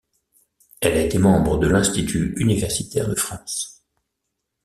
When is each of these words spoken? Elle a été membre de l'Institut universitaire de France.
Elle 0.79 0.97
a 0.97 1.03
été 1.03 1.19
membre 1.19 1.59
de 1.59 1.67
l'Institut 1.67 2.33
universitaire 2.37 3.07
de 3.07 3.13
France. 3.13 3.83